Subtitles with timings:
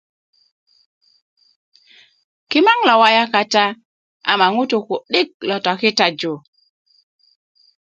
[2.49, 3.65] Kimaŋ na waya kata,
[4.31, 6.33] ama ŋutuu ku'dik lo tokitaju.